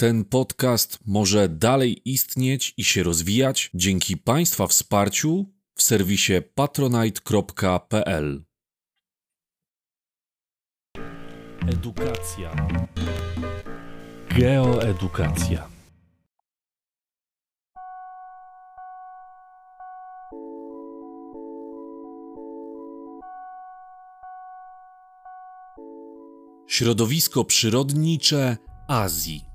[0.00, 8.44] Ten podcast może dalej istnieć i się rozwijać dzięki Państwa wsparciu w serwisie patronite.pl.
[11.68, 12.68] Edukacja.
[14.38, 15.68] Geoedukacja.
[26.66, 28.56] Środowisko przyrodnicze
[28.88, 29.47] Azji.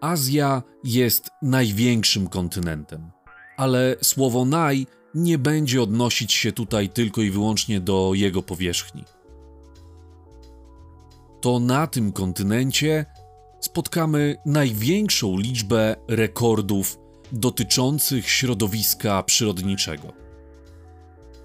[0.00, 3.10] Azja jest największym kontynentem,
[3.56, 9.04] ale słowo naj nie będzie odnosić się tutaj tylko i wyłącznie do jego powierzchni.
[11.40, 13.06] To na tym kontynencie
[13.60, 16.98] spotkamy największą liczbę rekordów
[17.32, 20.12] dotyczących środowiska przyrodniczego.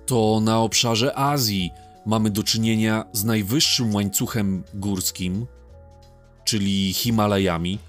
[0.06, 1.72] To na obszarze Azji
[2.06, 5.48] mamy do czynienia z najwyższym łańcuchem górskim,
[6.44, 7.80] czyli Himalajami,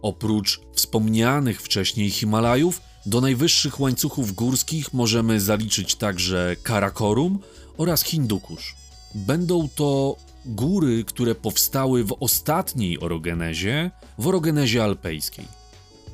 [0.03, 7.39] Oprócz wspomnianych wcześniej Himalajów, do najwyższych łańcuchów górskich możemy zaliczyć także Karakorum
[7.77, 8.77] oraz Hindukusz.
[9.15, 10.17] Będą to
[10.47, 15.49] góry, które powstały w ostatniej orogenezie, w orogenezie alpejskiej.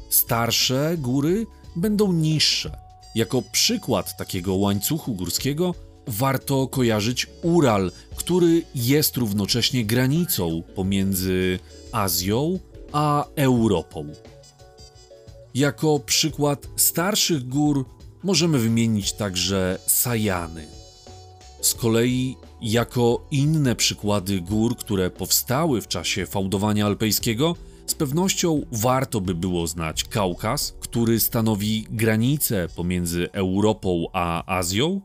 [0.09, 1.47] Starsze góry
[1.77, 2.79] będą niższe.
[3.15, 5.75] Jako przykład takiego łańcuchu górskiego
[6.11, 11.59] warto kojarzyć Ural, który jest równocześnie granicą pomiędzy
[11.93, 12.59] Azją
[12.93, 14.07] a Europą.
[15.55, 17.85] Jako przykład starszych gór
[18.23, 20.67] możemy wymienić także Sajany.
[21.61, 27.57] Z kolei, jako inne przykłady gór, które powstały w czasie fałdowania alpejskiego,
[27.87, 35.01] z pewnością warto by było znać Kaukaz, który stanowi granicę pomiędzy Europą a Azją,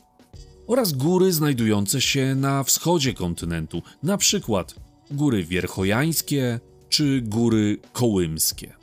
[0.67, 4.75] oraz góry znajdujące się na wschodzie kontynentu, na przykład
[5.11, 6.59] góry wierchojańskie
[6.89, 8.73] czy góry kołymskie.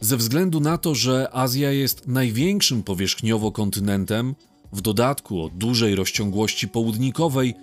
[0.00, 4.34] Ze względu na to, że Azja jest największym powierzchniowo kontynentem,
[4.72, 7.54] w dodatku o dużej rozciągłości południkowej,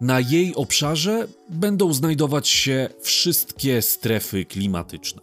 [0.00, 5.22] na jej obszarze będą znajdować się wszystkie strefy klimatyczne.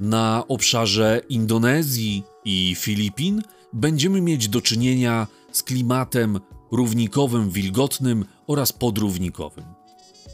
[0.00, 6.40] Na obszarze Indonezji i Filipin będziemy mieć do czynienia z klimatem
[6.72, 9.64] równikowym, wilgotnym oraz podrównikowym.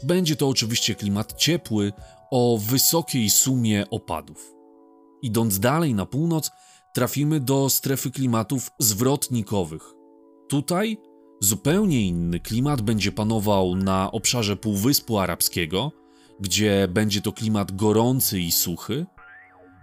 [0.03, 1.93] Będzie to oczywiście klimat ciepły
[2.31, 4.53] o wysokiej sumie opadów.
[5.21, 6.51] Idąc dalej na północ,
[6.93, 9.83] trafimy do strefy klimatów zwrotnikowych.
[10.49, 10.97] Tutaj
[11.41, 15.91] zupełnie inny klimat będzie panował na obszarze Półwyspu Arabskiego,
[16.39, 19.05] gdzie będzie to klimat gorący i suchy,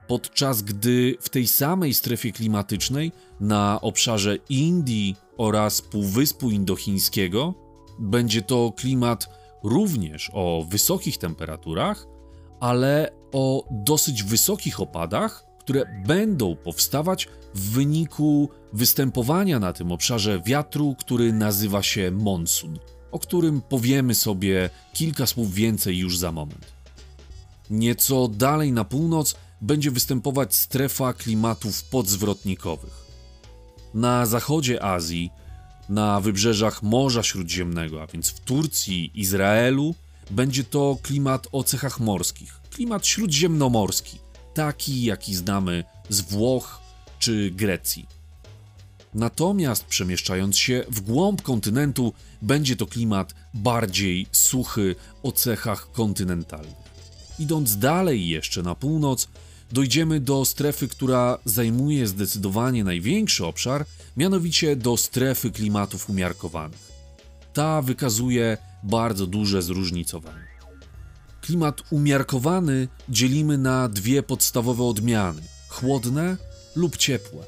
[0.08, 7.54] podczas gdy w tej samej strefie klimatycznej na obszarze Indii oraz Półwyspu Indochińskiego
[7.98, 9.28] będzie to klimat
[9.64, 12.06] również o wysokich temperaturach,
[12.60, 20.94] ale o dosyć wysokich opadach, które będą powstawać w wyniku występowania na tym obszarze wiatru,
[20.98, 22.78] który nazywa się monsun,
[23.10, 26.66] o którym powiemy sobie kilka słów więcej już za moment.
[27.70, 33.06] Nieco dalej na północ będzie występować strefa klimatów podzwrotnikowych.
[33.94, 35.30] Na zachodzie Azji
[35.88, 39.94] na wybrzeżach Morza Śródziemnego, a więc w Turcji, Izraelu,
[40.30, 44.18] będzie to klimat o cechach morskich, klimat śródziemnomorski,
[44.54, 46.80] taki jaki znamy z Włoch
[47.18, 48.06] czy Grecji.
[49.14, 52.12] Natomiast przemieszczając się w głąb kontynentu,
[52.42, 56.86] będzie to klimat bardziej suchy o cechach kontynentalnych.
[57.38, 59.28] Idąc dalej jeszcze na północ,
[59.72, 63.84] dojdziemy do strefy, która zajmuje zdecydowanie największy obszar,
[64.16, 66.92] mianowicie do strefy klimatów umiarkowanych.
[67.52, 70.46] Ta wykazuje bardzo duże zróżnicowanie.
[71.40, 76.36] Klimat umiarkowany dzielimy na dwie podstawowe odmiany: chłodne
[76.76, 77.44] lub ciepłe.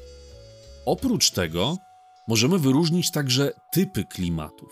[0.85, 1.77] Oprócz tego
[2.27, 4.71] możemy wyróżnić także typy klimatów.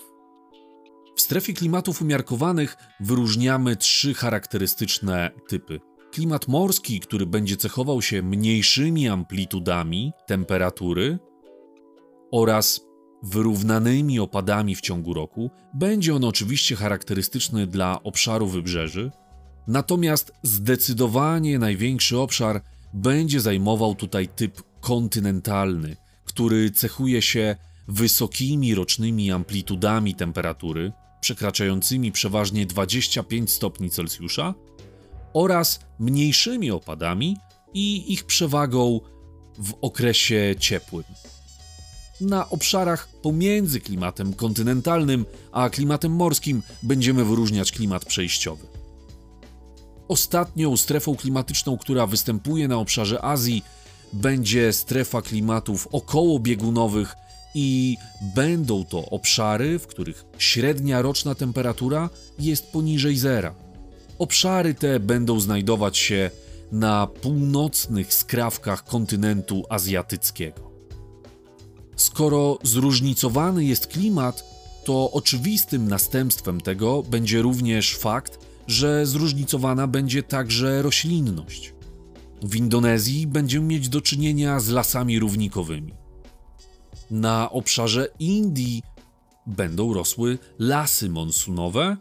[1.17, 5.79] W strefie klimatów umiarkowanych wyróżniamy trzy charakterystyczne typy.
[6.11, 11.19] Klimat morski, który będzie cechował się mniejszymi amplitudami temperatury
[12.31, 12.81] oraz
[13.23, 15.49] wyrównanymi opadami w ciągu roku.
[15.73, 19.11] Będzie on oczywiście charakterystyczny dla obszaru wybrzeży,
[19.67, 22.61] natomiast zdecydowanie największy obszar
[22.93, 25.95] będzie zajmował tutaj typ kontynentalny,
[26.25, 27.55] który cechuje się
[27.87, 34.53] wysokimi rocznymi amplitudami temperatury, przekraczającymi przeważnie 25 stopni Celsjusza,
[35.37, 37.37] oraz mniejszymi opadami
[37.73, 38.99] i ich przewagą
[39.57, 41.03] w okresie ciepłym.
[42.21, 48.67] Na obszarach pomiędzy klimatem kontynentalnym a klimatem morskim będziemy wyróżniać klimat przejściowy.
[50.07, 53.63] Ostatnią strefą klimatyczną, która występuje na obszarze Azji,
[54.13, 57.15] będzie strefa klimatów okołobiegunowych
[57.55, 57.97] i
[58.35, 63.66] będą to obszary, w których średnia roczna temperatura jest poniżej zera.
[64.19, 66.31] Obszary te będą znajdować się
[66.71, 70.71] na północnych skrawkach kontynentu azjatyckiego.
[71.95, 74.43] Skoro zróżnicowany jest klimat,
[74.85, 81.73] to oczywistym następstwem tego będzie również fakt, że zróżnicowana będzie także roślinność.
[82.41, 85.93] W Indonezji będziemy mieć do czynienia z lasami równikowymi.
[87.11, 88.83] Na obszarze Indii
[89.47, 91.97] będą rosły lasy monsunowe,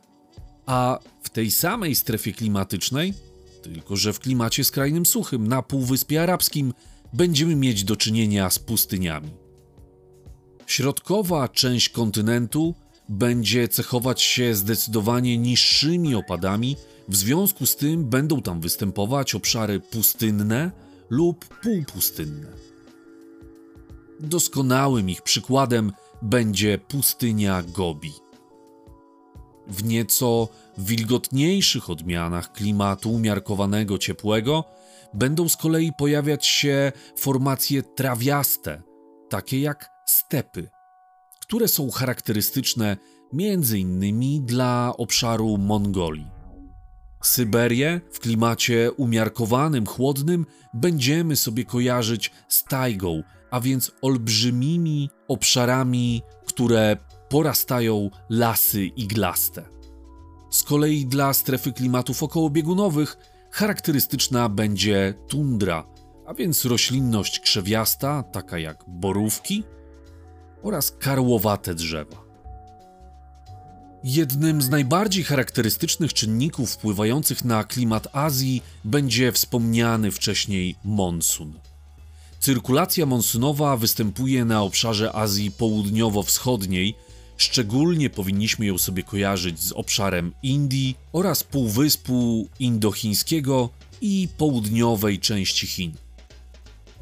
[0.66, 0.98] a
[1.36, 3.14] tej samej strefie klimatycznej,
[3.62, 6.74] tylko że w klimacie skrajnym suchym na Półwyspie Arabskim,
[7.12, 9.30] będziemy mieć do czynienia z pustyniami.
[10.66, 12.74] Środkowa część kontynentu
[13.08, 16.76] będzie cechować się zdecydowanie niższymi opadami,
[17.08, 20.70] w związku z tym będą tam występować obszary pustynne
[21.10, 22.48] lub półpustynne.
[24.20, 25.92] Doskonałym ich przykładem
[26.22, 28.25] będzie pustynia Gobi.
[29.68, 30.48] W nieco
[30.78, 34.64] wilgotniejszych odmianach klimatu umiarkowanego ciepłego
[35.14, 38.82] będą z kolei pojawiać się formacje trawiaste,
[39.30, 40.68] takie jak stepy,
[41.40, 42.96] które są charakterystyczne
[43.76, 46.26] innymi dla obszaru Mongolii.
[47.22, 56.96] Syberię w klimacie umiarkowanym, chłodnym będziemy sobie kojarzyć z tajgą, a więc olbrzymimi obszarami, które
[57.28, 59.64] porastają lasy iglaste.
[60.50, 63.16] Z kolei dla strefy klimatów okołobiegunowych
[63.50, 65.86] charakterystyczna będzie tundra,
[66.26, 69.64] a więc roślinność krzewiasta, taka jak borówki
[70.62, 72.26] oraz karłowate drzewa.
[74.04, 81.60] Jednym z najbardziej charakterystycznych czynników wpływających na klimat Azji będzie wspomniany wcześniej monsun.
[82.40, 86.94] Cyrkulacja monsunowa występuje na obszarze Azji Południowo-Wschodniej,
[87.36, 93.68] szczególnie powinniśmy ją sobie kojarzyć z obszarem Indii oraz Półwyspu Indochińskiego
[94.00, 95.92] i południowej części Chin.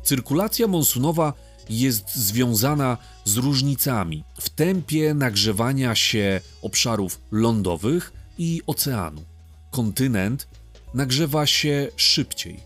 [0.03, 1.33] Cyrkulacja monsunowa
[1.71, 9.23] jest związana z różnicami w tempie nagrzewania się obszarów lądowych i oceanu.
[9.71, 10.49] Kontynent
[10.95, 12.61] nagrzewa się szybciej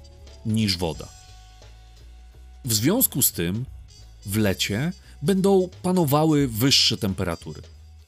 [0.47, 1.09] niż woda.
[2.65, 3.65] W związku z tym
[4.27, 7.63] w lecie będą panowały wyższe temperatury.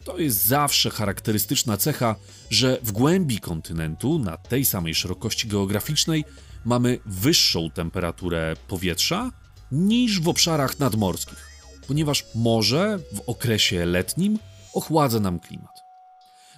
[0.04, 2.16] To jest zawsze charakterystyczna cecha,
[2.50, 6.24] że w głębi kontynentu, na tej samej szerokości geograficznej,
[6.64, 9.30] mamy wyższą temperaturę powietrza
[9.72, 11.48] niż w obszarach nadmorskich,
[11.88, 14.38] ponieważ morze w okresie letnim
[14.74, 15.84] ochładza nam klimat.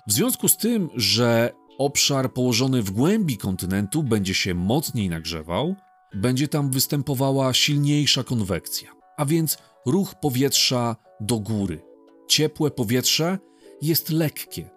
[0.06, 5.76] W związku z tym, że obszar położony w głębi kontynentu będzie się mocniej nagrzewał,
[6.14, 11.82] będzie tam występowała silniejsza konwekcja, a więc ruch powietrza do góry.
[12.28, 13.38] Ciepłe powietrze
[13.82, 14.70] jest lekkie,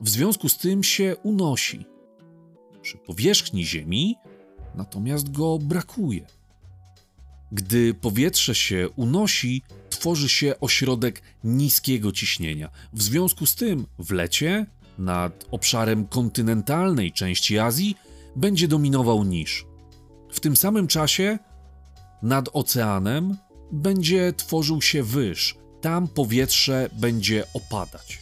[0.00, 1.86] w związku z tym się unosi.
[2.82, 4.16] Przy powierzchni Ziemi
[4.74, 6.26] natomiast go brakuje.
[7.52, 12.70] Gdy powietrze się unosi, tworzy się ośrodek niskiego ciśnienia.
[12.92, 14.66] W związku z tym w lecie
[14.98, 17.94] nad obszarem kontynentalnej części Azji
[18.36, 19.66] będzie dominował niż.
[20.32, 21.38] W tym samym czasie
[22.22, 23.36] nad oceanem
[23.72, 28.18] będzie tworzył się wyż, tam powietrze będzie opadać.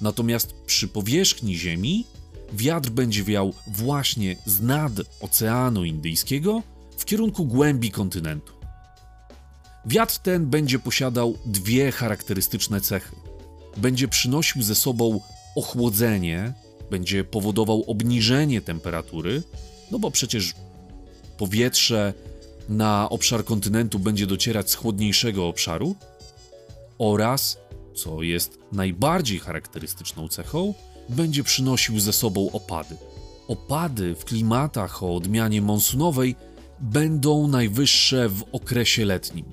[0.00, 2.04] Natomiast przy powierzchni Ziemi
[2.52, 6.62] wiatr będzie wiał właśnie z nad Oceanu Indyjskiego
[6.98, 8.52] w kierunku głębi kontynentu.
[9.86, 13.16] Wiatr ten będzie posiadał dwie charakterystyczne cechy.
[13.76, 15.20] Będzie przynosił ze sobą
[15.56, 16.52] ochłodzenie,
[16.90, 19.42] będzie powodował obniżenie temperatury,
[19.90, 20.54] no bo przecież
[21.38, 22.14] powietrze
[22.70, 25.96] na obszar kontynentu będzie docierać z chłodniejszego obszaru,
[26.98, 27.58] oraz,
[27.94, 30.74] co jest najbardziej charakterystyczną cechą,
[31.08, 32.96] będzie przynosił ze sobą opady.
[33.48, 36.36] Opady w klimatach o odmianie monsunowej
[36.80, 39.44] będą najwyższe w okresie letnim.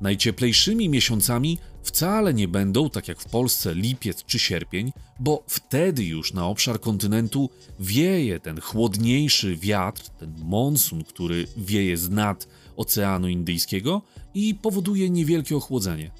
[0.00, 6.32] Najcieplejszymi miesiącami wcale nie będą, tak jak w Polsce, lipiec czy sierpień, bo wtedy już
[6.32, 14.02] na obszar kontynentu wieje ten chłodniejszy wiatr, ten monsun, który wieje z nad Oceanu Indyjskiego
[14.34, 16.10] i powoduje niewielkie ochłodzenie.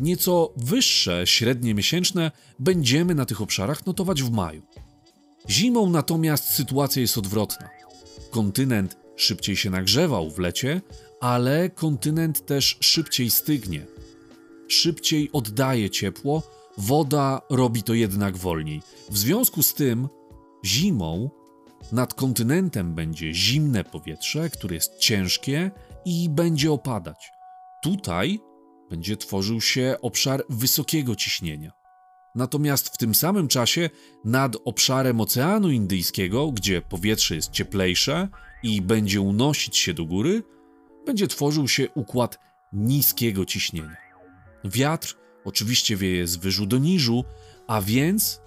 [0.00, 4.62] Nieco wyższe średnie miesięczne będziemy na tych obszarach notować w maju.
[5.50, 7.68] Zimą natomiast sytuacja jest odwrotna.
[8.30, 10.80] Kontynent szybciej się nagrzewał w lecie,
[11.20, 13.97] ale kontynent też szybciej stygnie.
[14.68, 16.42] Szybciej oddaje ciepło,
[16.78, 18.82] woda robi to jednak wolniej.
[19.10, 20.08] W związku z tym
[20.64, 21.30] zimą
[21.92, 25.70] nad kontynentem będzie zimne powietrze, które jest ciężkie
[26.04, 27.30] i będzie opadać.
[27.82, 28.40] Tutaj
[28.90, 31.72] będzie tworzył się obszar wysokiego ciśnienia.
[32.34, 33.90] Natomiast w tym samym czasie
[34.24, 38.28] nad obszarem Oceanu Indyjskiego, gdzie powietrze jest cieplejsze
[38.62, 40.42] i będzie unosić się do góry,
[41.06, 42.38] będzie tworzył się układ
[42.72, 44.07] niskiego ciśnienia.
[44.64, 47.24] Wiatr oczywiście wieje z wyżu do niżu,
[47.66, 48.40] a więc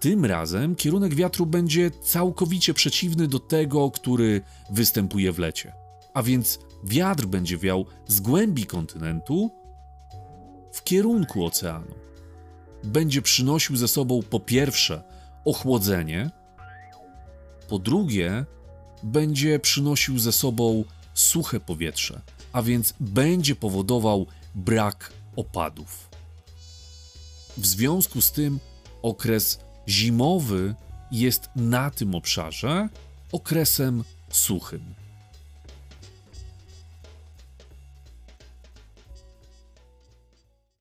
[0.00, 5.72] tym razem kierunek wiatru będzie całkowicie przeciwny do tego, który występuje w lecie.
[6.14, 9.50] A więc wiatr będzie wiał z głębi kontynentu
[10.72, 11.94] w kierunku oceanu.
[12.84, 15.02] Będzie przynosił ze sobą po pierwsze
[15.44, 16.30] ochłodzenie,
[17.68, 18.44] po drugie
[19.02, 20.84] będzie przynosił ze sobą
[21.14, 22.20] suche powietrze,
[22.52, 26.08] a więc będzie powodował brak opadów.
[27.56, 28.60] W związku z tym
[29.02, 30.74] okres zimowy
[31.10, 32.88] jest na tym obszarze
[33.32, 34.94] okresem suchym.